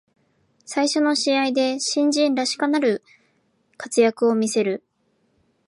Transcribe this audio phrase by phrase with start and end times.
[0.65, 3.03] 最初の試合で新人らしからぬ
[3.77, 4.83] 活躍を見せる